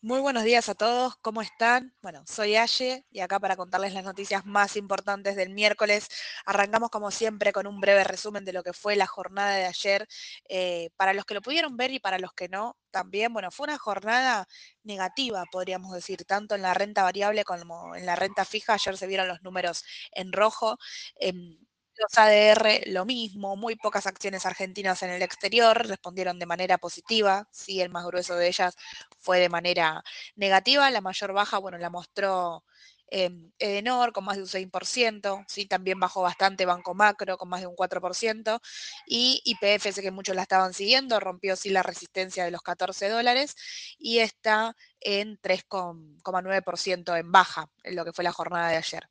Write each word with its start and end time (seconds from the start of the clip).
Muy 0.00 0.20
buenos 0.20 0.44
días 0.44 0.68
a 0.68 0.76
todos, 0.76 1.16
¿cómo 1.22 1.42
están? 1.42 1.92
Bueno, 2.02 2.22
soy 2.24 2.54
Aye 2.54 3.04
y 3.10 3.18
acá 3.18 3.40
para 3.40 3.56
contarles 3.56 3.92
las 3.94 4.04
noticias 4.04 4.46
más 4.46 4.76
importantes 4.76 5.34
del 5.34 5.50
miércoles. 5.50 6.06
Arrancamos 6.46 6.90
como 6.90 7.10
siempre 7.10 7.52
con 7.52 7.66
un 7.66 7.80
breve 7.80 8.04
resumen 8.04 8.44
de 8.44 8.52
lo 8.52 8.62
que 8.62 8.72
fue 8.72 8.94
la 8.94 9.08
jornada 9.08 9.56
de 9.56 9.64
ayer. 9.66 10.06
Eh, 10.48 10.90
para 10.96 11.14
los 11.14 11.24
que 11.24 11.34
lo 11.34 11.42
pudieron 11.42 11.76
ver 11.76 11.90
y 11.90 11.98
para 11.98 12.20
los 12.20 12.32
que 12.32 12.48
no, 12.48 12.76
también, 12.92 13.32
bueno, 13.32 13.50
fue 13.50 13.64
una 13.64 13.76
jornada 13.76 14.46
negativa, 14.84 15.44
podríamos 15.50 15.92
decir, 15.92 16.24
tanto 16.24 16.54
en 16.54 16.62
la 16.62 16.74
renta 16.74 17.02
variable 17.02 17.42
como 17.42 17.96
en 17.96 18.06
la 18.06 18.14
renta 18.14 18.44
fija. 18.44 18.74
Ayer 18.74 18.96
se 18.96 19.08
vieron 19.08 19.26
los 19.26 19.42
números 19.42 19.82
en 20.12 20.32
rojo. 20.32 20.78
Em, 21.16 21.58
los 22.00 22.16
ADR 22.18 22.82
lo 22.86 23.04
mismo, 23.04 23.56
muy 23.56 23.76
pocas 23.76 24.06
acciones 24.06 24.46
argentinas 24.46 25.02
en 25.02 25.10
el 25.10 25.22
exterior 25.22 25.86
respondieron 25.86 26.38
de 26.38 26.46
manera 26.46 26.78
positiva, 26.78 27.48
sí, 27.52 27.80
el 27.80 27.90
más 27.90 28.04
grueso 28.06 28.36
de 28.36 28.48
ellas 28.48 28.76
fue 29.18 29.38
de 29.40 29.48
manera 29.48 30.02
negativa, 30.36 30.90
la 30.90 31.00
mayor 31.00 31.32
baja, 31.32 31.58
bueno, 31.58 31.78
la 31.78 31.90
mostró 31.90 32.64
eh, 33.10 33.30
Edenor 33.58 34.12
con 34.12 34.24
más 34.24 34.36
de 34.36 34.42
un 34.42 34.48
6%, 34.48 35.42
sí, 35.48 35.66
también 35.66 35.98
bajó 35.98 36.22
bastante 36.22 36.66
Banco 36.66 36.94
Macro 36.94 37.38
con 37.38 37.48
más 37.48 37.60
de 37.60 37.66
un 37.66 37.74
4%, 37.76 38.60
y 39.06 39.40
IPF, 39.44 39.92
sé 39.92 40.02
que 40.02 40.10
muchos 40.10 40.36
la 40.36 40.42
estaban 40.42 40.74
siguiendo, 40.74 41.18
rompió 41.20 41.56
sí 41.56 41.70
la 41.70 41.82
resistencia 41.82 42.44
de 42.44 42.50
los 42.50 42.62
14 42.62 43.08
dólares 43.08 43.54
y 43.98 44.18
está 44.18 44.76
en 45.00 45.38
3,9% 45.40 47.16
en 47.16 47.32
baja 47.32 47.68
en 47.82 47.96
lo 47.96 48.04
que 48.04 48.12
fue 48.12 48.24
la 48.24 48.32
jornada 48.32 48.68
de 48.70 48.76
ayer. 48.76 49.08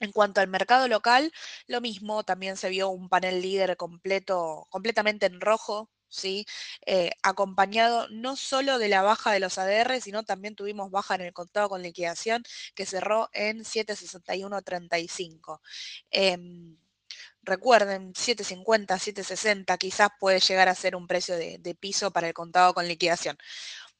En 0.00 0.12
cuanto 0.12 0.40
al 0.40 0.48
mercado 0.48 0.88
local, 0.88 1.32
lo 1.66 1.80
mismo, 1.80 2.22
también 2.24 2.56
se 2.56 2.68
vio 2.68 2.90
un 2.90 3.08
panel 3.08 3.40
líder 3.40 3.76
completo, 3.76 4.66
completamente 4.70 5.26
en 5.26 5.40
rojo, 5.40 5.90
¿sí? 6.08 6.46
Eh, 6.84 7.10
acompañado 7.22 8.06
no 8.10 8.36
solo 8.36 8.78
de 8.78 8.88
la 8.88 9.02
baja 9.02 9.32
de 9.32 9.40
los 9.40 9.56
ADR, 9.58 10.00
sino 10.00 10.22
también 10.24 10.54
tuvimos 10.54 10.90
baja 10.90 11.14
en 11.14 11.22
el 11.22 11.32
contado 11.32 11.68
con 11.70 11.82
liquidación, 11.82 12.42
que 12.74 12.84
cerró 12.86 13.30
en 13.32 13.64
761.35. 13.64 15.62
Em, 16.10 16.76
recuerden, 17.42 18.12
750, 18.14 18.98
760 18.98 19.78
quizás 19.78 20.10
puede 20.20 20.40
llegar 20.40 20.68
a 20.68 20.74
ser 20.74 20.96
un 20.96 21.06
precio 21.06 21.36
de, 21.36 21.58
de 21.58 21.74
piso 21.74 22.10
para 22.12 22.28
el 22.28 22.34
contado 22.34 22.74
con 22.74 22.86
liquidación. 22.88 23.38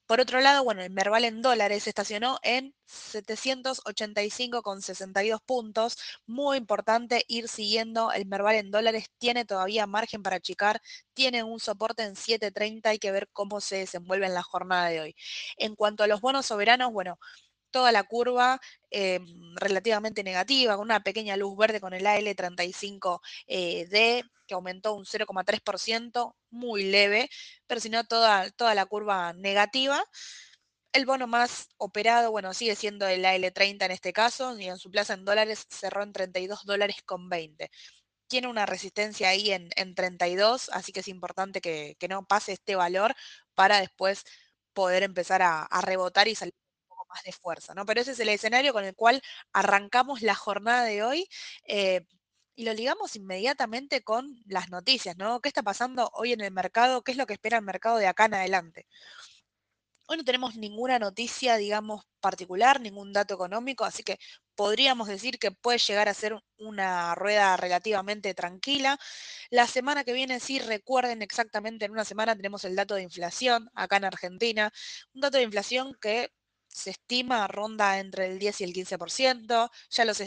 Por 0.07 0.21
otro 0.21 0.41
lado, 0.41 0.63
bueno, 0.63 0.83
el 0.83 0.91
Merval 0.91 1.25
en 1.25 1.43
dólares 1.43 1.89
estacionó 1.89 2.39
en 2.43 2.73
785,62 2.87 5.41
puntos. 5.45 5.97
Muy 6.27 6.59
importante 6.59 7.25
ir 7.27 7.49
siguiendo 7.49 8.13
el 8.13 8.25
Merval 8.27 8.55
en 8.57 8.71
dólares. 8.71 9.07
Tiene 9.19 9.45
todavía 9.45 9.87
margen 9.89 10.23
para 10.23 10.37
achicar. 10.37 10.81
Tiene 11.13 11.43
un 11.43 11.59
soporte 11.59 12.05
en 12.05 12.15
730. 12.15 12.91
Hay 12.91 12.99
que 13.01 13.11
ver 13.11 13.29
cómo 13.33 13.61
se 13.61 13.79
desenvuelve 13.79 14.27
en 14.27 14.35
la 14.35 14.45
jornada 14.45 14.89
de 14.91 15.01
hoy. 15.01 15.17
En 15.57 15.75
cuanto 15.75 16.05
a 16.05 16.07
los 16.07 16.21
bonos 16.21 16.47
soberanos, 16.47 16.93
bueno, 16.93 17.19
toda 17.71 17.93
la 17.93 18.05
curva 18.05 18.61
eh, 18.91 19.21
relativamente 19.57 20.23
negativa, 20.23 20.77
con 20.77 20.85
una 20.85 21.01
pequeña 21.03 21.37
luz 21.37 21.57
verde 21.57 21.81
con 21.81 21.95
el 21.95 22.07
AL35D, 22.07 23.21
eh, 23.49 24.23
que 24.47 24.55
aumentó 24.55 24.95
un 24.95 25.05
0,3%, 25.05 26.37
muy 26.51 26.85
leve, 26.85 27.29
pero 27.67 27.81
si 27.81 27.91
no, 27.91 28.05
toda, 28.05 28.51
toda 28.53 28.75
la 28.75 28.87
curva 28.87 29.33
negativa. 29.35 30.05
El 30.93 31.05
bono 31.07 31.27
más 31.27 31.69
operado, 31.77 32.31
bueno, 32.31 32.55
sigue 32.55 32.75
siendo 32.75 33.07
el 33.07 33.25
AL30 33.25 33.85
en 33.85 33.91
este 33.91 34.13
caso, 34.13 34.59
y 34.59 34.67
en 34.67 34.79
su 34.79 34.91
plaza 34.91 35.15
en 35.15 35.25
dólares 35.25 35.67
cerró 35.71 36.03
en 36.03 36.13
32 36.13 36.65
dólares 36.65 36.97
con 37.05 37.29
20 37.29 37.71
tiene 38.29 38.49
una 38.49 38.67
resistencia 38.67 39.29
ahí 39.29 39.53
en, 39.53 39.95
32, 39.95 40.71
así 40.73 40.93
que 40.93 41.01
es 41.01 41.09
importante 41.09 41.61
que, 41.61 41.97
no 42.09 42.27
pase 42.27 42.53
este 42.53 42.75
valor 42.77 43.15
para 43.55 43.81
después 43.81 44.25
poder 44.75 45.03
empezar 45.05 45.43
a 45.43 45.81
rebotar 45.83 46.29
y 46.29 46.35
salir 46.35 46.55
de 47.25 47.33
fuerza, 47.33 47.75
¿no? 47.75 47.87
Pero 47.87 48.01
ese 48.01 48.13
es 48.13 48.21
el 48.21 48.29
escenario 48.29 48.73
con 48.73 48.85
el 48.85 48.95
cual 48.95 49.23
arrancamos 49.53 50.23
la 50.23 50.35
jornada 50.35 50.85
de 50.85 51.03
hoy. 51.03 51.29
Eh, 51.65 52.03
y 52.57 52.65
lo 52.65 52.73
ligamos 52.73 53.17
inmediatamente 53.17 54.03
con 54.03 54.43
las 54.47 54.71
noticias, 54.71 55.17
¿no? 55.19 55.41
¿Qué 55.41 55.49
está 55.49 55.63
pasando 55.63 56.11
hoy 56.15 56.33
en 56.33 56.41
el 56.41 56.51
mercado? 56.53 57.03
¿Qué 57.03 57.13
es 57.13 57.19
lo 57.19 57.27
que 57.27 57.35
espera 57.35 57.59
el 57.59 57.65
mercado 57.65 57.99
de 57.99 58.07
acá 58.07 58.25
en 58.25 58.35
adelante? 58.35 58.87
Hoy 60.09 60.17
no 60.19 60.25
tenemos 60.25 60.55
ninguna 60.57 60.99
noticia, 61.01 61.57
digamos, 61.57 62.05
particular, 62.21 62.81
ningún 62.81 63.13
dato 63.13 63.35
económico, 63.35 63.85
así 63.85 64.05
que 64.05 64.19
podríamos 64.55 65.09
decir 65.09 65.39
que 65.39 65.51
puede 65.51 65.79
llegar 65.79 66.09
a 66.09 66.15
ser 66.15 66.39
una 66.59 67.15
rueda 67.17 67.57
relativamente 67.57 68.33
tranquila. 68.33 68.99
La 69.51 69.67
semana 69.67 70.05
que 70.05 70.13
viene, 70.13 70.39
sí, 70.39 70.61
recuerden 70.61 71.23
exactamente, 71.23 71.87
en 71.87 71.91
una 71.91 72.05
semana 72.05 72.37
tenemos 72.37 72.65
el 72.65 72.77
dato 72.77 72.95
de 72.95 73.03
inflación 73.03 73.69
acá 73.75 73.97
en 73.97 74.05
Argentina, 74.05 74.73
un 75.13 75.23
dato 75.23 75.39
de 75.39 75.45
inflación 75.45 75.97
que 76.01 76.31
se 76.77 76.91
estima 76.91 77.49
ronda 77.49 77.99
entre 77.99 78.27
el 78.27 78.39
10 78.39 78.61
y 78.61 78.65
el 78.65 78.75
15%, 78.75 79.71
ya 79.91 80.05
los, 80.05 80.23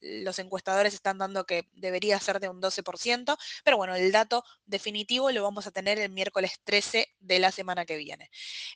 los 0.00 0.38
encuestadores 0.40 0.92
están 0.92 1.18
dando 1.18 1.46
que 1.46 1.68
debería 1.72 2.18
ser 2.18 2.40
de 2.40 2.48
un 2.48 2.60
12%, 2.60 3.36
pero 3.64 3.76
bueno, 3.76 3.94
el 3.94 4.10
dato 4.10 4.44
definitivo 4.66 5.30
lo 5.30 5.44
vamos 5.44 5.66
a 5.68 5.70
tener 5.70 6.00
el 6.00 6.10
miércoles 6.10 6.60
13 6.64 7.14
de 7.20 7.38
la 7.38 7.52
semana 7.52 7.86
que 7.86 7.96
viene. 7.96 8.28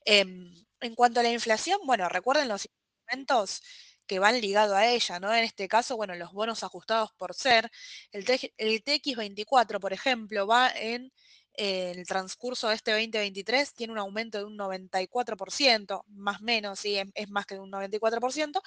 Em, 0.05 0.55
en 0.81 0.95
cuanto 0.95 1.21
a 1.21 1.23
la 1.25 1.31
inflación, 1.33 1.81
bueno, 1.85 2.09
recuerden 2.09 2.49
los 2.49 2.67
instrumentos 2.67 3.63
que 4.07 4.21
van 4.21 4.41
ligados 4.41 4.77
a 4.77 4.87
ella, 4.87 5.19
¿no? 5.19 5.35
En 5.35 5.43
este 5.43 5.67
caso, 5.67 5.97
bueno, 5.97 6.15
los 6.15 6.33
bonos 6.33 6.63
ajustados 6.63 7.11
por 7.19 7.35
ser, 7.35 7.69
el, 8.13 8.25
el 8.59 8.85
TX24, 8.85 9.81
por 9.81 9.93
ejemplo, 9.93 10.47
va 10.47 10.71
en 10.71 11.13
el 11.57 12.07
transcurso 12.07 12.69
de 12.69 12.75
este 12.75 12.93
2023 12.93 13.73
tiene 13.75 13.93
un 13.93 13.99
aumento 13.99 14.39
de 14.39 14.45
un 14.45 14.59
94%, 14.59 16.03
más 16.09 16.41
menos, 16.41 16.81
sí, 16.81 16.99
es, 17.15 17.31
más 17.31 17.47
que 17.47 17.59
un 17.59 17.71
94%, 17.71 18.61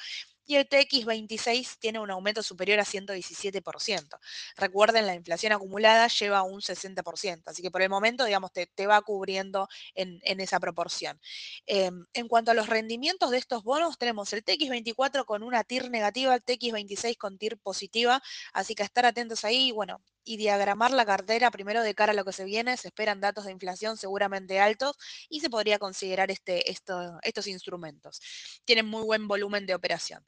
y 0.46 0.56
el 0.56 0.68
TX26 0.68 1.78
tiene 1.78 2.00
un 2.00 2.10
aumento 2.10 2.42
superior 2.42 2.80
a 2.80 2.84
117%. 2.86 4.20
Recuerden, 4.56 5.06
la 5.06 5.14
inflación 5.14 5.54
acumulada 5.54 6.08
lleva 6.08 6.42
un 6.42 6.62
60%, 6.62 7.44
así 7.46 7.62
que 7.62 7.70
por 7.70 7.84
el 7.84 7.90
momento, 7.90 8.26
digamos, 8.26 8.52
te, 8.52 8.88
va 8.88 9.00
cubriendo 9.02 9.68
en, 9.94 10.20
esa 10.24 10.60
proporción. 10.60 11.20
Em, 11.68 12.06
en 12.14 12.28
cuanto 12.28 12.50
a 12.50 12.56
los 12.56 12.68
rendimientos 12.68 13.30
de 13.30 13.38
estos 13.38 13.64
bonos, 13.64 14.00
tenemos 14.00 14.34
el 14.34 14.44
TX24 14.44 15.26
con 15.26 15.44
una 15.44 15.64
TIR 15.64 15.92
negativa, 15.92 16.34
el 16.34 16.44
TX26 16.44 17.18
con 17.18 17.38
TIR 17.38 17.60
positiva, 17.60 18.20
así 18.52 18.74
que 18.74 18.82
estar 18.82 19.06
atentos 19.06 19.46
ahí, 19.46 19.72
bueno, 19.72 20.02
y 20.30 20.38
diagramar 20.38 20.92
la 20.92 21.08
cartera 21.08 21.50
primero 21.50 21.82
de 21.82 21.96
cara 21.96 22.12
a 22.12 22.16
lo 22.16 22.24
que 22.24 22.34
se 22.34 22.46
viene. 22.46 22.78
Se 22.78 22.90
esperan 22.90 23.20
datos 23.20 23.46
de 23.46 23.52
inflación 23.52 23.98
seguramente 23.98 24.60
altos 24.60 24.96
y 25.28 25.40
se 25.40 25.50
podría 25.50 25.80
considerar 25.80 26.30
este, 26.30 26.70
estos 26.70 27.48
instrumentos. 27.48 28.22
Tienen 28.64 28.86
muy 28.86 29.02
buen 29.02 29.28
volumen 29.28 29.66
de 29.66 29.74
operación. 29.74 30.24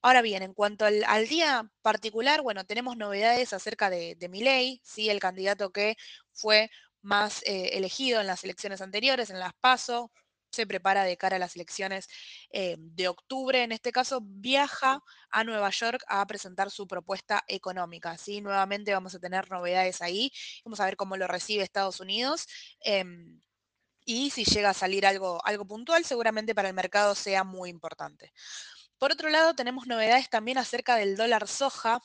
Ahora 0.00 0.22
bien, 0.22 0.44
en 0.44 0.54
cuanto 0.54 0.84
al, 0.84 1.26
día 1.26 1.68
particular, 1.82 2.40
bueno, 2.40 2.64
tenemos 2.66 2.96
novedades 2.96 3.52
acerca 3.52 3.90
de, 3.90 4.14
de 4.14 4.28
Milei, 4.28 4.80
¿sí? 4.84 5.10
el 5.10 5.18
candidato 5.18 5.72
que 5.72 5.96
fue 6.32 6.70
más 7.02 7.42
eh, 7.46 7.70
elegido 7.72 8.20
en 8.20 8.28
las 8.28 8.44
elecciones 8.44 8.80
anteriores, 8.80 9.30
en 9.30 9.40
las 9.40 9.54
PASO, 9.54 10.12
se 10.56 10.66
prepara 10.66 11.04
de 11.04 11.16
cara 11.16 11.36
a 11.36 11.38
las 11.38 11.54
elecciones 11.54 12.08
eh, 12.50 12.76
de 12.78 13.08
octubre. 13.08 13.62
En 13.62 13.72
este 13.72 13.92
caso, 13.92 14.20
viaja 14.22 15.02
a 15.30 15.44
Nueva 15.44 15.70
York 15.70 16.02
a 16.08 16.26
presentar 16.26 16.70
su 16.70 16.86
propuesta 16.86 17.44
económica. 17.46 18.16
¿sí? 18.18 18.40
Nuevamente 18.40 18.92
vamos 18.92 19.14
a 19.14 19.20
tener 19.20 19.50
novedades 19.50 20.02
ahí. 20.02 20.32
Vamos 20.64 20.80
a 20.80 20.86
ver 20.86 20.96
cómo 20.96 21.16
lo 21.16 21.26
recibe 21.28 21.62
Estados 21.62 22.00
Unidos. 22.00 22.46
Em, 22.80 23.40
y 24.04 24.30
si 24.30 24.44
llega 24.44 24.70
a 24.70 24.74
salir 24.74 25.06
algo, 25.06 25.44
algo 25.44 25.66
puntual, 25.66 26.04
seguramente 26.04 26.54
para 26.54 26.68
el 26.68 26.74
mercado 26.74 27.14
sea 27.14 27.44
muy 27.44 27.70
importante. 27.70 28.32
Por 28.98 29.12
otro 29.12 29.28
lado, 29.28 29.54
tenemos 29.54 29.86
novedades 29.86 30.30
también 30.30 30.58
acerca 30.58 30.96
del 30.96 31.16
dólar 31.16 31.48
soja, 31.48 32.00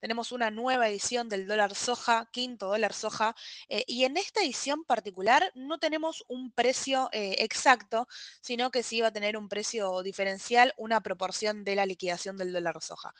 Tenemos 0.00 0.32
una 0.32 0.50
nueva 0.50 0.88
edición 0.88 1.28
del 1.28 1.46
dólar 1.46 1.74
soja, 1.74 2.28
quinto 2.32 2.68
dólar 2.68 2.92
soja, 2.92 3.34
eh, 3.68 3.84
y 3.86 4.04
en 4.04 4.16
esta 4.16 4.40
edición 4.40 4.84
particular 4.84 5.52
no 5.54 5.78
tenemos 5.78 6.24
un 6.28 6.52
precio 6.52 7.08
eh, 7.12 7.36
exacto, 7.40 8.08
sino 8.40 8.70
que 8.70 8.82
sí 8.82 9.00
va 9.00 9.08
a 9.08 9.12
tener 9.12 9.36
un 9.36 9.48
precio 9.48 10.02
diferencial, 10.02 10.74
una 10.76 11.00
proporción 11.00 11.64
de 11.64 11.76
la 11.76 11.86
liquidación 11.86 12.36
del 12.36 12.52
dólar 12.52 12.82
soja. 12.82 13.14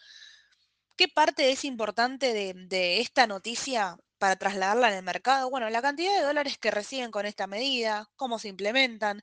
¿Qué 0.96 1.08
parte 1.08 1.52
es 1.52 1.64
importante 1.64 2.32
de 2.32 3.00
esta 3.00 3.26
noticia 3.28 3.96
para 4.18 4.36
trasladarla 4.36 4.88
en 4.88 4.96
el 4.96 5.04
mercado? 5.04 5.48
Bueno, 5.48 5.70
la 5.70 5.80
cantidad 5.80 6.12
de 6.18 6.24
dólares 6.24 6.58
que 6.58 6.72
reciben 6.72 7.12
con 7.12 7.24
esta 7.24 7.46
medida, 7.46 8.10
cómo 8.16 8.38
se 8.40 8.48
implementan, 8.48 9.22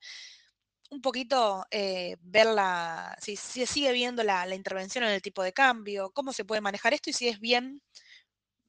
un 0.95 1.01
poquito 1.01 1.65
eh, 1.71 2.17
verla, 2.21 3.15
si, 3.21 3.35
se 3.35 3.65
sigue 3.65 3.91
viendo 3.91 4.23
la, 4.23 4.47
intervención 4.55 5.03
en 5.03 5.11
el 5.11 5.21
tipo 5.21 5.43
de 5.43 5.53
cambio, 5.53 6.11
cómo 6.11 6.33
se 6.33 6.45
puede 6.45 6.61
manejar 6.61 6.93
esto 6.93 7.09
y 7.09 7.13
si 7.13 7.27
es 7.27 7.39
bien, 7.39 7.81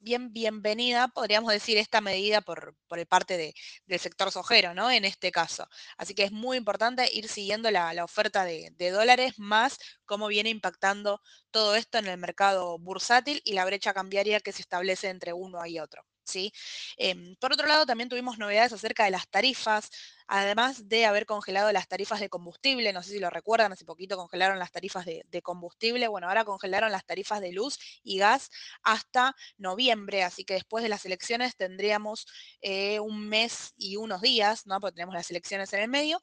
bien 0.01 0.33
bienvenida, 0.33 1.09
podríamos 1.09 1.53
decir, 1.53 1.79
esta 1.79 2.01
medida 2.01 2.41
por, 2.43 2.77
por 2.89 2.99
el 2.99 3.07
parte 3.07 3.55
del 3.87 4.01
sector 4.01 4.31
sojero, 4.33 4.75
¿no? 4.75 4.91
En 4.91 5.05
este 5.05 5.33
caso. 5.33 5.69
Así 5.97 6.15
que 6.15 6.25
es 6.25 6.33
muy 6.33 6.57
importante 6.57 7.09
ir 7.13 7.29
siguiendo 7.29 7.71
la, 7.71 8.05
oferta 8.05 8.45
de, 8.45 8.71
de, 8.77 8.91
dólares, 8.91 9.35
más 9.39 9.79
cómo 10.05 10.29
viene 10.29 10.51
impactando 10.51 11.21
todo 11.51 11.77
esto 11.77 11.99
en 11.99 12.07
el 12.07 12.19
mercado 12.19 12.79
bursátil 12.79 13.41
y 13.45 13.55
la 13.55 13.65
brecha 13.65 13.95
cambiaria 13.95 14.41
que 14.41 14.53
se 14.53 14.63
establece 14.63 15.09
entre 15.09 15.33
uno 15.33 15.65
y 15.67 15.79
otro. 15.79 16.05
¿Sí? 16.27 16.53
Em, 16.97 17.37
por 17.37 17.53
otro 17.53 17.67
lado, 17.67 17.87
también 17.87 18.09
tuvimos 18.09 18.39
novedades 18.39 18.73
acerca 18.73 19.05
de 19.05 19.11
las 19.11 19.29
tarifas, 19.29 19.91
además 20.27 20.89
de 20.89 21.07
haber 21.07 21.27
congelado 21.27 21.73
las 21.73 21.89
tarifas 21.89 22.21
de 22.21 22.29
combustible, 22.29 22.93
no 22.93 23.03
sé 23.03 23.13
si 23.13 23.19
lo 23.21 23.31
recuerdan, 23.31 23.73
hace 23.73 23.85
poquito 23.85 24.17
congelaron 24.17 24.59
las 24.59 24.73
tarifas 24.73 25.07
de, 25.07 25.25
combustible, 25.43 26.09
bueno, 26.09 26.29
ahora 26.29 26.45
congelaron 26.45 26.91
las 26.91 27.07
tarifas 27.07 27.41
de 27.41 27.53
luz 27.53 27.79
y 28.03 28.19
gas 28.19 28.51
hasta 28.83 29.35
noviembre, 29.57 30.25
así 30.25 30.45
que 30.45 30.55
después 30.55 30.83
de 30.83 30.89
las 30.89 31.05
elecciones 31.07 31.57
tendríamos 31.57 32.27
eh, 32.61 33.01
un 33.01 33.29
mes 33.29 33.73
y 33.77 33.97
unos 33.97 34.21
días, 34.21 34.67
¿no? 34.67 34.81
Porque 34.81 34.97
tenemos 34.97 35.15
las 35.15 35.31
elecciones 35.31 35.73
en 35.73 35.83
el 35.83 35.89
medio, 35.89 36.23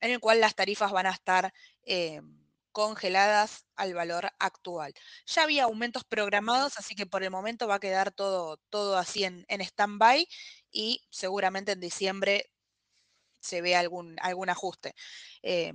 en 0.00 0.10
el 0.10 0.20
cual 0.20 0.40
las 0.40 0.54
tarifas 0.54 0.92
van 0.92 1.06
a 1.06 1.10
estar... 1.10 1.52
eh, 1.82 2.20
congeladas 2.76 3.64
al 3.74 3.94
valor 3.94 4.30
actual. 4.38 4.92
Ya 5.26 5.44
había 5.44 5.64
aumentos 5.64 6.04
programados, 6.04 6.74
así 6.78 6.94
que 6.94 7.06
por 7.06 7.22
el 7.24 7.30
momento 7.30 7.66
va 7.68 7.76
a 7.76 7.80
quedar 7.80 8.12
todo, 8.12 8.58
todo 8.70 8.98
así 8.98 9.24
en, 9.24 9.46
en 9.48 9.62
stand-by 9.62 10.28
y 10.70 11.06
seguramente 11.10 11.72
en 11.72 11.80
diciembre 11.80 12.50
se 13.40 13.60
vea 13.62 13.80
algún, 13.80 14.16
algún 14.20 14.50
ajuste. 14.50 14.94
Eh, 15.42 15.72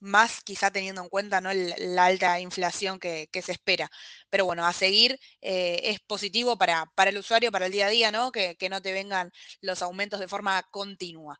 más 0.00 0.42
quizá 0.42 0.70
teniendo 0.70 1.02
en 1.02 1.08
cuenta 1.10 1.40
¿no? 1.42 1.50
el- 1.50 1.74
la 1.94 2.06
alta 2.06 2.40
inflación 2.40 2.98
que, 2.98 3.28
que 3.32 3.42
se 3.42 3.52
espera. 3.52 3.90
Pero 4.30 4.46
bueno, 4.46 4.64
a 4.66 4.72
seguir 4.72 5.18
eh, 5.42 5.80
es 5.84 6.00
positivo 6.00 6.56
para, 6.56 6.86
para 6.94 7.10
el 7.10 7.18
usuario, 7.18 7.52
para 7.52 7.66
el 7.66 7.72
día 7.72 7.86
a 7.86 7.90
día, 7.90 8.10
¿no? 8.12 8.32
Que, 8.32 8.56
que 8.56 8.70
no 8.70 8.80
te 8.82 8.92
vengan 8.94 9.30
los 9.60 9.82
aumentos 9.82 10.20
de 10.20 10.28
forma 10.28 10.62
continua. 10.70 11.38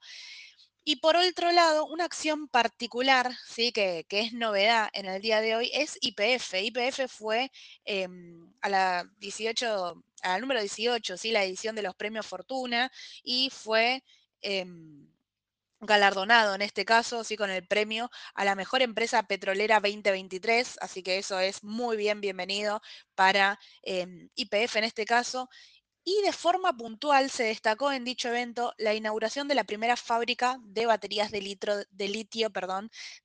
Y 0.85 0.97
por 0.97 1.17
otro 1.17 1.53
lado, 1.53 1.87
una 1.87 2.05
acción 2.05 2.49
particular, 2.49 3.31
¿sí? 3.47 3.71
que, 3.73 4.06
que 4.09 4.21
es 4.21 4.32
novedad 4.32 4.88
en 4.94 5.06
el 5.06 5.21
día 5.21 5.41
de 5.41 5.55
hoy, 5.55 5.71
es 5.75 5.99
IPF. 6.00 6.55
IPF 6.55 7.06
fue 7.09 7.53
em, 7.85 8.53
a 8.62 8.69
la 8.69 9.11
18, 9.19 10.03
a 10.23 10.29
la 10.29 10.38
número 10.38 10.61
18, 10.61 11.17
¿sí? 11.19 11.32
la 11.32 11.44
edición 11.44 11.75
de 11.77 11.82
los 11.82 11.94
premios 11.94 12.27
Fortuna, 12.27 12.91
y 13.23 13.50
fue 13.50 14.03
em, 14.41 15.06
galardonado 15.81 16.55
en 16.55 16.62
este 16.62 16.85
caso, 16.85 17.25
sí, 17.25 17.37
con 17.37 17.50
el 17.50 17.67
premio 17.67 18.11
a 18.35 18.44
la 18.44 18.55
mejor 18.55 18.82
empresa 18.82 19.23
petrolera 19.25 19.81
2023, 19.81 20.79
así 20.81 21.03
que 21.03 21.19
eso 21.19 21.41
es 21.41 21.65
muy 21.65 21.97
bien 21.97 22.21
bienvenido 22.21 22.82
para 23.15 23.59
em, 23.82 24.29
IPF 24.35 24.77
en 24.77 24.85
este 24.85 25.05
caso. 25.06 25.49
Y 26.05 26.23
de 26.23 26.32
forma 26.32 26.76
puntual 26.76 27.31
se 27.31 27.44
destacó 27.44 27.93
en 27.93 28.05
dicho 28.05 28.29
evento 28.29 28.73
la 28.79 28.94
inauguración 28.94 29.49
de 29.49 29.55
la 29.55 29.64
primera 29.64 29.97
fábrica 29.97 30.58
de 30.62 30.87
baterías 30.87 31.31
de, 31.31 31.41
litio 31.41 32.50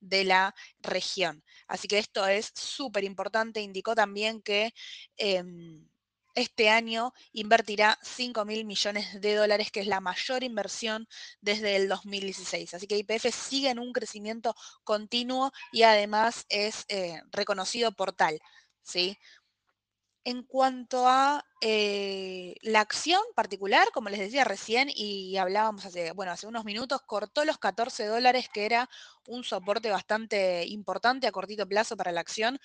de 0.01 0.23
la 0.25 0.53
región. 0.79 1.43
Así 1.67 1.87
que 1.87 1.99
esto 1.99 2.27
es 2.27 2.51
súper 2.53 3.03
importante. 3.05 3.61
Indicó 3.61 3.95
también 3.95 4.41
que 4.41 4.73
em, 5.17 5.87
este 6.35 6.69
año 6.69 7.13
invertirá 7.31 7.97
5 8.03 8.43
mil 8.45 8.65
millones 8.65 9.21
de 9.21 9.35
dólares, 9.35 9.71
que 9.71 9.79
es 9.79 9.87
la 9.87 10.01
mayor 10.01 10.43
inversión 10.43 11.07
desde 11.41 11.77
el 11.77 11.87
2016. 11.87 12.73
Así 12.73 12.87
que 12.87 12.97
IPF 12.97 13.33
sigue 13.33 13.69
en 13.69 13.79
un 13.79 13.93
crecimiento 13.93 14.53
continuo 14.83 15.51
y 15.71 15.83
además 15.83 16.45
es 16.49 16.85
eh, 16.89 17.21
reconocido 17.31 17.93
por 17.93 18.11
tal. 18.11 18.39
¿sí? 18.85 19.17
En 20.27 20.41
cuanto 20.41 21.07
a 21.07 21.45
eh, 21.61 22.55
la 22.63 22.79
acción 22.79 23.21
particular, 23.35 23.89
como 23.93 24.09
les 24.09 24.19
decía 24.19 24.43
recién 24.43 24.89
y 24.91 25.37
hablábamos 25.37 25.85
hace, 25.85 26.13
bueno, 26.13 26.31
hace 26.31 26.47
unos 26.47 26.65
minutos, 26.65 27.01
cortó 27.05 27.45
los 27.45 27.59
14 27.59 28.07
dólares, 28.07 28.49
que 28.51 28.65
era 28.65 28.89
un 29.27 29.43
soporte 29.43 29.91
bastante 29.91 30.65
importante 30.65 31.27
a 31.27 31.31
cortito 31.31 31.67
plazo 31.67 31.95
para 31.95 32.11
la 32.11 32.21
acción. 32.21 32.57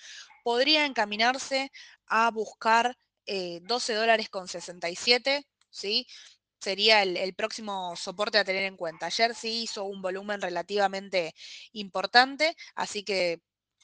Podría 0.43 0.87
encaminarse 0.87 1.71
a 2.07 2.31
buscar 2.31 2.97
eh, 3.27 3.59
12 3.61 3.93
dólares 3.93 4.29
con 4.29 4.47
67, 4.47 5.45
¿sí? 5.69 6.07
Sería 6.59 7.03
el, 7.03 7.15
el 7.15 7.35
próximo 7.35 7.95
soporte 7.95 8.39
a 8.39 8.43
tener 8.43 8.63
en 8.63 8.75
cuenta. 8.77 9.05
Ayer 9.05 9.35
sí 9.35 9.63
hizo 9.63 9.83
un 9.83 10.01
volumen 10.01 10.41
relativamente 10.41 11.35
importante, 11.73 12.55
así 12.75 13.03
que 13.03 13.39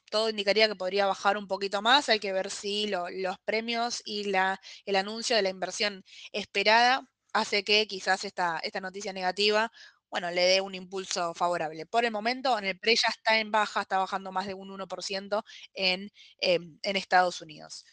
todo 0.09 0.29
indicaría 0.29 0.67
que 0.67 0.75
podría 0.75 1.05
bajar 1.05 1.37
un 1.37 1.47
poquito 1.47 1.81
más. 1.81 2.09
Hay 2.09 2.19
que 2.19 2.33
ver 2.33 2.49
si 2.51 2.87
lo- 2.87 3.09
los 3.09 3.37
premios 3.39 4.01
y 4.05 4.25
la, 4.25 4.59
el 4.85 4.95
anuncio 4.95 5.35
de 5.35 5.41
la 5.41 5.49
inversión 5.49 6.03
esperada 6.31 7.07
hace 7.33 7.63
que 7.63 7.87
quizás 7.87 8.23
esta, 8.25 8.59
esta 8.63 8.81
noticia 8.81 9.13
negativa, 9.13 9.71
bueno, 10.09 10.31
le 10.31 10.41
dé 10.43 10.61
un 10.61 10.75
impulso 10.75 11.33
favorable. 11.33 11.85
Por 11.85 12.05
el 12.05 12.11
momento, 12.11 12.57
en 12.57 12.65
el 12.65 12.79
pre 12.79 12.95
ya 12.95 13.09
está 13.09 13.39
en 13.39 13.51
baja, 13.51 13.81
está 13.81 13.97
bajando 13.99 14.31
más 14.31 14.47
de 14.47 14.53
un 14.53 14.71
1% 14.71 15.43
en, 15.73 16.09
em, 16.39 16.79
en 16.83 16.95
Estados 16.95 17.41
Unidos. 17.41 17.85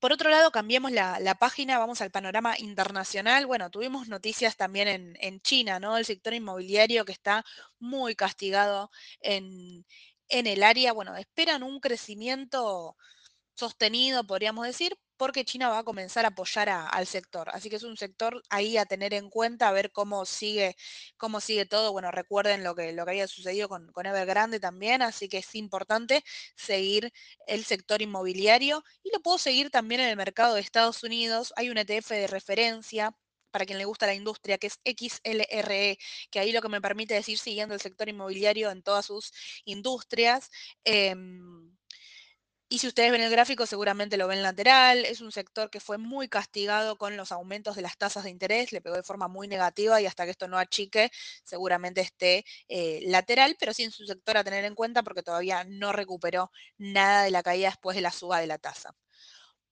Por 0.00 0.12
otro 0.12 0.30
lado, 0.30 0.50
cambiemos 0.50 0.92
la, 0.92 1.20
la 1.20 1.34
página, 1.34 1.78
vamos 1.78 2.00
al 2.00 2.10
panorama 2.10 2.54
internacional. 2.58 3.44
Bueno, 3.46 3.70
tuvimos 3.70 4.08
noticias 4.08 4.56
también 4.56 4.88
en, 4.88 5.16
en 5.20 5.40
China, 5.42 5.78
¿no? 5.78 5.96
El 5.98 6.06
sector 6.06 6.32
inmobiliario 6.32 7.04
que 7.04 7.12
está 7.12 7.44
muy 7.78 8.14
castigado 8.16 8.90
en, 9.20 9.84
en 10.30 10.46
el 10.46 10.62
área. 10.62 10.92
Bueno, 10.92 11.16
esperan 11.16 11.62
un 11.62 11.80
crecimiento 11.80 12.96
sostenido, 13.54 14.24
podríamos 14.26 14.66
decir, 14.66 14.96
porque 15.18 15.44
China 15.44 15.68
va 15.68 15.80
a 15.80 15.84
comenzar 15.84 16.24
a 16.24 16.28
apoyar 16.28 16.70
al 16.70 17.06
sector. 17.06 17.50
Así 17.52 17.68
que 17.68 17.76
es 17.76 17.82
un 17.82 17.98
sector 17.98 18.42
ahí 18.48 18.78
a 18.78 18.86
tener 18.86 19.12
en 19.12 19.28
cuenta, 19.28 19.68
a 19.68 19.72
ver 19.72 19.92
cómo 19.92 20.24
sigue, 20.24 20.76
cómo 21.18 21.40
sigue 21.40 21.66
todo. 21.66 21.92
Bueno, 21.92 22.10
recuerden 22.10 22.64
lo 22.64 22.74
que, 22.74 22.92
lo 22.92 23.04
que 23.04 23.10
había 23.10 23.28
sucedido 23.28 23.68
con, 23.68 23.92
con 23.92 24.06
Evergrande 24.06 24.60
también, 24.60 25.02
así 25.02 25.28
que 25.28 25.38
es 25.38 25.54
importante 25.54 26.24
seguir 26.56 27.12
el 27.46 27.64
sector 27.66 28.00
inmobiliario 28.00 28.82
y 29.02 29.10
lo 29.12 29.20
puedo 29.20 29.36
seguir 29.36 29.70
también 29.70 30.00
en 30.00 30.08
el 30.08 30.16
mercado 30.16 30.54
de 30.54 30.62
Estados 30.62 31.02
Unidos. 31.04 31.52
Hay 31.56 31.68
un 31.68 31.76
ETF 31.76 32.10
de 32.10 32.26
referencia. 32.26 33.14
Para 33.50 33.66
quien 33.66 33.78
le 33.78 33.84
gusta 33.84 34.06
la 34.06 34.14
industria, 34.14 34.58
que 34.58 34.68
es 34.68 34.80
XLRE, 34.84 35.98
que 36.30 36.40
ahí 36.40 36.52
lo 36.52 36.62
que 36.62 36.68
me 36.68 36.80
permite 36.80 37.16
es 37.16 37.28
ir 37.28 37.38
siguiendo 37.38 37.74
el 37.74 37.80
sector 37.80 38.08
inmobiliario 38.08 38.70
en 38.70 38.82
todas 38.82 39.06
sus 39.06 39.32
industrias. 39.64 40.50
Em, 40.84 41.76
y 42.72 42.78
si 42.78 42.86
ustedes 42.86 43.10
ven 43.10 43.20
el 43.20 43.30
gráfico, 43.32 43.66
seguramente 43.66 44.16
lo 44.16 44.28
ven 44.28 44.42
lateral. 44.44 45.04
Es 45.04 45.20
un 45.20 45.32
sector 45.32 45.70
que 45.70 45.80
fue 45.80 45.98
muy 45.98 46.28
castigado 46.28 46.96
con 46.98 47.16
los 47.16 47.32
aumentos 47.32 47.74
de 47.74 47.82
las 47.82 47.98
tasas 47.98 48.22
de 48.24 48.30
interés, 48.30 48.70
le 48.72 48.80
pegó 48.80 48.94
de 48.96 49.02
forma 49.02 49.26
muy 49.26 49.48
negativa 49.48 50.00
y 50.00 50.06
hasta 50.06 50.24
que 50.24 50.30
esto 50.30 50.46
no 50.46 50.56
achique, 50.56 51.10
seguramente 51.44 52.00
esté 52.00 52.44
eh, 52.68 53.00
lateral, 53.06 53.56
pero 53.58 53.74
sí 53.74 53.82
en 53.82 53.90
su 53.90 54.06
sector 54.06 54.36
a 54.36 54.44
tener 54.44 54.64
en 54.64 54.76
cuenta 54.76 55.02
porque 55.02 55.22
todavía 55.24 55.64
no 55.64 55.92
recuperó 55.92 56.52
nada 56.78 57.24
de 57.24 57.32
la 57.32 57.42
caída 57.42 57.70
después 57.70 57.96
de 57.96 58.02
la 58.02 58.12
suba 58.12 58.38
de 58.40 58.46
la 58.46 58.58
tasa. 58.58 58.94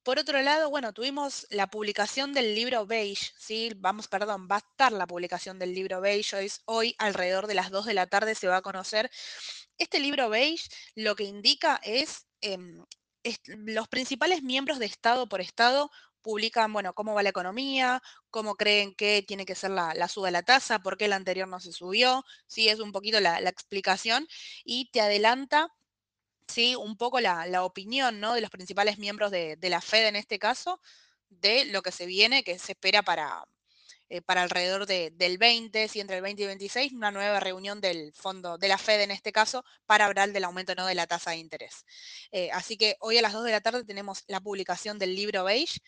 Por 0.09 0.19
otro 0.19 0.41
lado, 0.41 0.71
bueno, 0.71 0.95
tuvimos 0.95 1.47
la 1.51 1.67
publicación 1.67 2.33
del 2.33 2.55
libro 2.55 2.87
Beige, 2.87 3.31
¿sí? 3.39 3.73
Vamos, 3.77 4.09
perdón, 4.09 4.49
va 4.51 4.57
a 4.57 4.61
estar 4.61 4.91
la 4.91 5.07
publicación 5.07 5.59
del 5.59 5.75
libro 5.75 6.01
Beige 6.01 6.49
hoy, 6.65 6.95
alrededor 6.97 7.47
de 7.47 7.53
las 7.53 7.71
2 7.71 7.85
de 7.85 7.93
la 7.93 8.07
tarde 8.07 8.35
se 8.35 8.49
va 8.49 8.57
a 8.57 8.63
conocer. 8.63 9.11
Este 9.77 10.01
libro 10.01 10.31
Beige 10.31 10.67
lo 10.95 11.15
que 11.15 11.25
indica 11.25 11.79
es, 11.85 12.27
em, 12.41 12.83
es- 13.23 13.43
los 13.49 13.87
principales 13.89 14.43
miembros 14.43 14.79
de 14.79 14.87
Estado 14.87 15.29
por 15.29 15.43
Estado 15.43 15.91
publican, 16.23 16.73
bueno, 16.73 16.95
cómo 16.95 17.13
va 17.13 17.23
la 17.23 17.29
economía, 17.29 18.01
cómo 18.31 18.55
creen 18.55 18.95
que 18.95 19.23
tiene 19.29 19.45
que 19.45 19.55
ser 19.55 19.73
la, 19.73 19.93
la 19.93 20.09
suba 20.09 20.29
de 20.29 20.33
la 20.33 20.43
tasa, 20.43 20.79
por 20.79 20.97
qué 20.97 21.09
la 21.09 21.17
anterior 21.17 21.49
no 21.49 21.61
se 21.61 21.73
subió, 21.73 22.25
sí, 22.47 22.71
es 22.71 22.81
un 22.81 22.93
poquito 22.93 23.21
la 23.21 23.39
explicación 23.41 24.27
y 24.65 24.91
te 24.91 25.03
adelanta 25.03 25.69
sí, 26.49 26.75
un 26.77 26.97
poco 26.97 27.21
la, 27.21 27.63
opinión, 27.65 28.21
¿no? 28.21 28.35
de 28.35 28.41
los 28.41 28.51
principales 28.51 28.99
miembros 28.99 29.31
de, 29.31 29.57
la 29.63 29.81
Fed 29.81 30.07
en 30.07 30.17
este 30.17 30.39
caso, 30.39 30.81
de 31.29 31.67
lo 31.67 31.83
que 31.83 31.93
se 31.93 32.07
viene, 32.07 32.43
que 32.43 32.59
se 32.59 32.73
espera 32.73 33.03
para, 33.03 33.45
eh, 34.09 34.23
para 34.23 34.43
alrededor 34.43 34.87
de- 34.87 35.11
del 35.13 35.39
20, 35.39 35.89
sí, 35.89 36.01
entre 36.01 36.17
el 36.17 36.23
20 36.23 36.43
y 36.43 36.47
26, 36.47 36.93
una 36.93 37.11
nueva 37.11 37.41
reunión 37.41 37.81
del 37.81 38.13
fondo 38.15 38.59
de 38.59 38.69
la 38.69 38.79
Fed 38.79 39.03
en 39.03 39.11
este 39.11 39.33
caso 39.33 39.65
para 39.87 40.07
hablar 40.07 40.33
del 40.33 40.45
aumento 40.45 40.75
¿no? 40.75 40.87
de 40.87 40.95
la 40.95 41.07
tasa 41.07 41.33
de 41.33 41.37
interés. 41.39 41.85
Eh, 42.33 42.51
así 42.53 42.77
que 42.77 42.97
hoy 43.01 43.19
a 43.19 43.23
las 43.23 43.33
2 43.33 43.45
de 43.45 43.53
la 43.53 43.61
tarde 43.61 43.85
tenemos 43.85 44.25
la 44.27 44.41
publicación 44.41 44.99
del 44.99 45.15
libro 45.15 45.45
Beige 45.45 45.81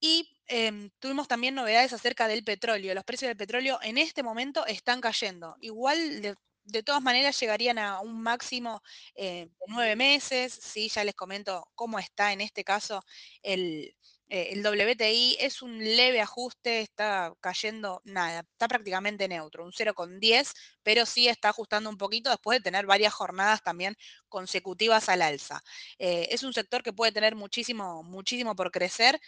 y 0.00 0.36
em, 0.48 0.90
tuvimos 0.98 1.28
también 1.28 1.54
novedades 1.54 1.92
acerca 1.92 2.26
del 2.26 2.42
petróleo. 2.42 2.92
Los 2.94 3.04
precios 3.04 3.28
del 3.28 3.36
petróleo 3.36 3.78
en 3.82 3.98
este 3.98 4.24
momento 4.24 4.66
están 4.66 5.00
cayendo. 5.00 5.56
Igual, 5.60 6.36
de 6.64 6.82
todas 6.82 7.02
maneras, 7.02 7.38
llegarían 7.40 7.78
a 7.78 8.00
un 8.00 8.22
máximo 8.22 8.82
eh, 9.14 9.46
de 9.48 9.66
nueve 9.68 9.96
meses. 9.96 10.52
¿sí? 10.52 10.88
Ya 10.88 11.04
les 11.04 11.14
comento 11.14 11.70
cómo 11.74 11.98
está 11.98 12.32
en 12.32 12.40
este 12.40 12.64
caso 12.64 13.04
el, 13.42 13.94
eh, 14.28 14.48
el 14.52 14.66
WTI. 14.66 15.36
Es 15.40 15.62
un 15.62 15.78
leve 15.78 16.20
ajuste, 16.20 16.80
está 16.80 17.34
cayendo 17.40 18.00
nada, 18.04 18.40
está 18.40 18.68
prácticamente 18.68 19.28
neutro, 19.28 19.64
un 19.64 19.72
cero 19.72 19.94
coma 19.94 20.16
diez, 20.18 20.52
pero 20.82 21.04
sí 21.06 21.28
está 21.28 21.50
ajustando 21.50 21.90
un 21.90 21.98
poquito 21.98 22.30
después 22.30 22.58
de 22.58 22.62
tener 22.62 22.86
varias 22.86 23.12
jornadas 23.12 23.62
también 23.62 23.96
consecutivas 24.28 25.08
al 25.08 25.22
alza. 25.22 25.62
Eh, 25.98 26.28
es 26.30 26.42
un 26.42 26.52
sector 26.52 26.82
que 26.82 26.92
puede 26.92 27.12
tener 27.12 27.34
muchísimo, 27.34 28.02
muchísimo 28.02 28.56
por 28.56 28.70
crecer 28.70 29.20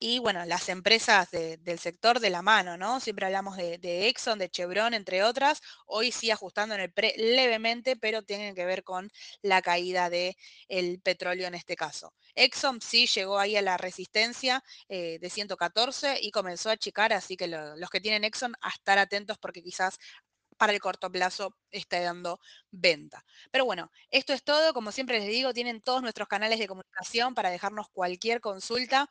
Y 0.00 0.20
bueno, 0.20 0.44
las 0.44 0.68
empresas 0.68 1.28
de- 1.32 1.56
del 1.56 1.78
sector 1.80 2.20
de 2.20 2.30
la 2.30 2.40
mano, 2.40 2.76
¿no? 2.76 3.00
Siempre 3.00 3.26
hablamos 3.26 3.56
de, 3.56 4.06
Exxon, 4.08 4.38
de 4.38 4.48
Chevron, 4.48 4.94
entre 4.94 5.24
otras. 5.24 5.60
Hoy 5.86 6.12
sí 6.12 6.30
ajustando 6.30 6.74
en 6.76 6.82
el 6.82 6.92
pre 6.92 7.14
levemente, 7.16 7.96
pero 7.96 8.22
tienen 8.22 8.54
que 8.54 8.64
ver 8.64 8.84
con 8.84 9.10
la 9.42 9.60
caída 9.60 10.08
del 10.08 10.36
petróleo 11.02 11.48
en 11.48 11.54
este 11.56 11.74
caso. 11.76 12.14
Exxon 12.36 12.80
sí 12.80 13.06
llegó 13.08 13.38
ahí 13.40 13.56
a 13.56 13.62
la 13.62 13.76
resistencia 13.76 14.62
eh, 14.88 15.18
de 15.20 15.30
114 15.30 16.18
y 16.20 16.30
comenzó 16.30 16.70
a 16.70 16.72
achicar, 16.74 17.12
así 17.12 17.36
que 17.36 17.48
lo- 17.48 17.76
los 17.76 17.90
que 17.90 18.00
tienen 18.00 18.22
Exxon 18.24 18.54
a 18.60 18.68
estar 18.70 18.98
atentos 18.98 19.36
porque 19.38 19.62
quizás 19.62 19.98
para 20.58 20.72
el 20.72 20.80
corto 20.80 21.10
plazo 21.12 21.56
está 21.70 22.00
dando 22.00 22.40
venta. 22.70 23.24
Pero 23.52 23.64
bueno, 23.64 23.90
esto 24.10 24.32
es 24.32 24.42
todo. 24.44 24.74
Como 24.74 24.92
siempre 24.92 25.18
les 25.20 25.28
digo, 25.28 25.52
tienen 25.54 25.80
todos 25.82 26.02
nuestros 26.02 26.28
canales 26.28 26.58
de 26.58 26.66
comunicación 26.68 27.34
para 27.34 27.50
dejarnos 27.50 27.88
cualquier 27.92 28.40
consulta. 28.40 29.08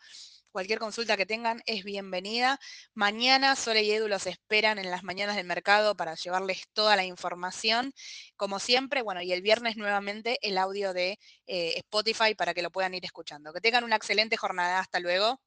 Cualquier 0.52 0.80
consulta 0.80 1.18
que 1.18 1.26
tengan 1.26 1.62
es 1.66 1.84
bienvenida. 1.84 2.60
Mañana 2.94 3.56
Sole 3.56 3.84
y 3.84 3.92
Edu 3.92 4.08
los 4.08 4.26
esperan 4.28 4.80
en 4.80 4.90
las 4.90 5.04
mañanas 5.04 5.36
del 5.36 5.46
mercado 5.46 5.96
para 5.96 6.16
llevarles 6.16 6.64
toda 6.74 6.96
la 6.96 7.06
información. 7.06 7.94
Como 8.36 8.60
siempre, 8.60 9.02
bueno, 9.04 9.22
y 9.22 9.32
el 9.34 9.42
viernes 9.42 9.78
nuevamente 9.78 10.40
el 10.42 10.58
audio 10.58 10.94
de 10.94 11.20
eh, 11.48 11.74
Spotify 11.78 12.34
para 12.36 12.54
que 12.54 12.62
lo 12.64 12.72
puedan 12.72 12.94
ir 12.96 13.06
escuchando. 13.06 13.54
Que 13.54 13.62
tengan 13.62 13.84
una 13.84 13.96
excelente 13.98 14.38
jornada. 14.38 14.80
Hasta 14.80 15.00
luego. 15.00 15.40